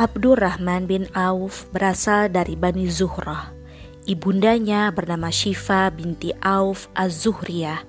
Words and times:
Abdurrahman 0.00 0.88
bin 0.88 1.12
Auf 1.12 1.68
berasal 1.76 2.32
dari 2.32 2.56
Bani 2.56 2.88
Zuhrah. 2.88 3.52
Ibundanya 4.08 4.88
bernama 4.96 5.28
Syifa 5.28 5.92
binti 5.92 6.32
Auf 6.40 6.88
Az-Zuhriyah 6.96 7.84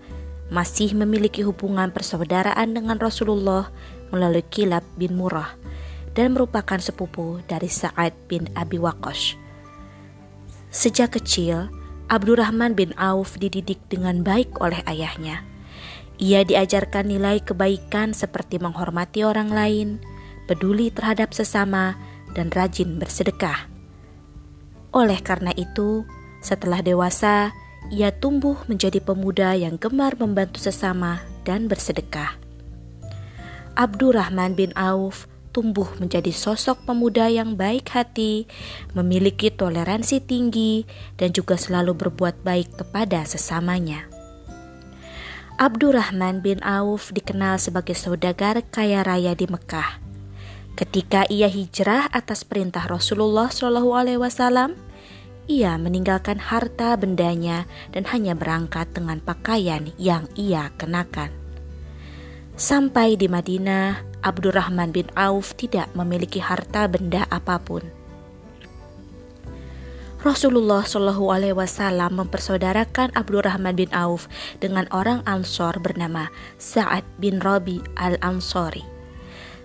masih 0.52 0.92
memiliki 0.92 1.40
hubungan 1.48 1.88
persaudaraan 1.96 2.76
dengan 2.76 3.00
Rasulullah 3.00 3.72
melalui 4.12 4.44
Kilab 4.44 4.84
bin 5.00 5.16
Murrah 5.16 5.56
dan 6.12 6.36
merupakan 6.36 6.84
sepupu 6.84 7.40
dari 7.48 7.72
Sa'ad 7.72 8.12
bin 8.28 8.52
Abi 8.60 8.76
Waqqash. 8.76 9.40
Sejak 10.68 11.16
kecil, 11.16 11.72
Abdurrahman 12.12 12.76
bin 12.76 12.92
Auf 13.00 13.40
dididik 13.40 13.80
dengan 13.88 14.20
baik 14.20 14.60
oleh 14.60 14.84
ayahnya. 14.84 15.48
Ia 16.20 16.44
diajarkan 16.44 17.08
nilai 17.08 17.40
kebaikan 17.40 18.12
seperti 18.12 18.60
menghormati 18.60 19.24
orang 19.24 19.48
lain, 19.48 20.04
peduli 20.52 20.92
terhadap 20.92 21.32
sesama, 21.32 21.96
dan 22.36 22.52
rajin 22.52 23.00
bersedekah. 23.00 23.72
Oleh 24.92 25.24
karena 25.24 25.56
itu, 25.56 26.04
setelah 26.44 26.84
dewasa, 26.84 27.56
ia 27.88 28.12
tumbuh 28.12 28.60
menjadi 28.68 29.00
pemuda 29.00 29.56
yang 29.56 29.80
gemar 29.80 30.20
membantu 30.20 30.60
sesama 30.60 31.24
dan 31.48 31.72
bersedekah. 31.72 32.36
Abdurrahman 33.80 34.60
bin 34.60 34.76
Auf 34.76 35.32
tumbuh 35.56 35.88
menjadi 36.00 36.32
sosok 36.32 36.88
pemuda 36.88 37.28
yang 37.28 37.60
baik 37.60 37.92
hati, 37.92 38.48
memiliki 38.96 39.52
toleransi 39.52 40.24
tinggi, 40.24 40.88
dan 41.20 41.36
juga 41.36 41.60
selalu 41.60 41.96
berbuat 41.96 42.44
baik 42.44 42.84
kepada 42.84 43.24
sesamanya. 43.28 44.08
Abdurrahman 45.60 46.42
bin 46.42 46.64
Auf 46.64 47.12
dikenal 47.12 47.60
sebagai 47.62 47.94
saudagar 47.94 48.64
kaya 48.72 49.04
raya 49.04 49.36
di 49.36 49.46
Mekah. 49.46 50.11
Ketika 50.76 51.28
ia 51.28 51.52
hijrah 51.52 52.08
atas 52.10 52.48
perintah 52.48 52.88
Rasulullah 52.88 53.52
Shallallahu 53.52 53.92
Alaihi 53.92 54.22
Wasallam, 54.22 54.80
ia 55.52 55.76
meninggalkan 55.76 56.40
harta 56.40 56.96
bendanya 56.96 57.68
dan 57.92 58.08
hanya 58.08 58.34
berangkat 58.34 58.88
dengan 58.96 59.20
pakaian 59.20 59.92
yang 60.00 60.32
ia 60.40 60.72
kenakan. 60.80 61.34
Sampai 62.56 63.20
di 63.20 63.28
Madinah, 63.28 64.06
Abdurrahman 64.22 64.94
bin 64.94 65.10
Auf 65.18 65.58
tidak 65.58 65.90
memiliki 65.98 66.38
harta 66.38 66.86
benda 66.86 67.26
apa 67.28 67.58
pun. 67.58 67.82
Rasulullah 70.22 70.86
Shallallahu 70.86 71.34
Alaihi 71.34 71.58
Wasallam 71.58 72.22
mempersaudarakan 72.22 73.18
Abdurrahman 73.18 73.74
bin 73.74 73.90
Auf 73.90 74.30
dengan 74.62 74.86
orang 74.94 75.26
Ansor 75.26 75.82
bernama 75.82 76.30
Sa'ad 76.62 77.02
bin 77.18 77.42
Rabi 77.42 77.82
al 77.98 78.22
Ansori. 78.22 79.01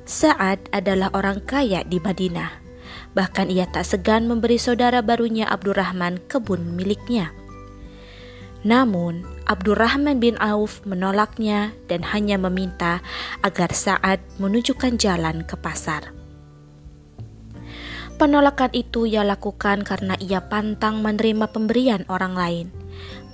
Sa'ad 0.07 0.71
adalah 0.71 1.11
orang 1.19 1.43
kaya 1.43 1.83
di 1.83 1.99
Madinah. 1.99 2.63
Bahkan 3.19 3.51
ia 3.51 3.67
tak 3.67 3.83
segan 3.83 4.31
memberi 4.31 4.55
saudara 4.55 5.03
barunya 5.03 5.51
Abdurrahman 5.51 6.23
kebun 6.31 6.79
miliknya. 6.79 7.35
Namun, 8.63 9.27
Abdurrahman 9.51 10.23
bin 10.23 10.39
Auf 10.39 10.87
menolaknya 10.87 11.75
dan 11.91 12.07
hanya 12.07 12.39
meminta 12.39 13.03
agar 13.43 13.75
Sa'ad 13.75 14.23
menunjukkan 14.39 14.95
jalan 14.95 15.43
ke 15.43 15.59
pasar. 15.59 16.15
Penolakan 18.15 18.71
itu 18.79 19.11
ia 19.11 19.27
lakukan 19.27 19.83
karena 19.83 20.15
ia 20.23 20.39
pantang 20.47 21.03
menerima 21.03 21.51
pemberian 21.51 22.07
orang 22.07 22.39
lain. 22.39 22.67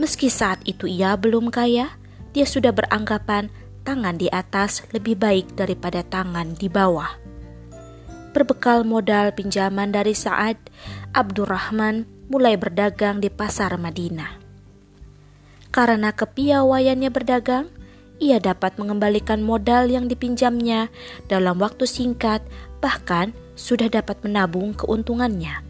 Meski 0.00 0.32
saat 0.32 0.64
itu 0.64 0.88
ia 0.88 1.20
belum 1.20 1.52
kaya, 1.52 1.92
dia 2.32 2.48
sudah 2.48 2.72
beranggapan 2.72 3.52
tangan 3.82 4.18
di 4.18 4.30
atas 4.30 4.86
lebih 4.94 5.18
baik 5.18 5.58
daripada 5.58 6.02
tangan 6.06 6.54
di 6.54 6.70
bawah. 6.70 7.18
Berbekal 8.32 8.88
modal 8.88 9.36
pinjaman 9.36 9.92
dari 9.92 10.16
Sa'ad, 10.16 10.56
Abdurrahman 11.12 12.08
mulai 12.32 12.56
berdagang 12.56 13.20
di 13.20 13.28
pasar 13.28 13.76
Madinah. 13.76 14.40
Karena 15.68 16.16
kepiawaiannya 16.16 17.10
berdagang, 17.12 17.68
ia 18.22 18.40
dapat 18.40 18.80
mengembalikan 18.80 19.44
modal 19.44 19.90
yang 19.90 20.08
dipinjamnya 20.08 20.88
dalam 21.28 21.60
waktu 21.60 21.84
singkat, 21.84 22.40
bahkan 22.80 23.36
sudah 23.52 23.92
dapat 23.92 24.20
menabung 24.24 24.72
keuntungannya. 24.72 25.60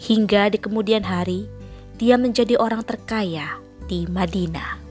Hingga 0.00 0.54
di 0.54 0.58
kemudian 0.60 1.04
hari, 1.04 1.50
dia 2.00 2.16
menjadi 2.16 2.56
orang 2.56 2.84
terkaya 2.84 3.60
di 3.86 4.08
Madinah. 4.08 4.83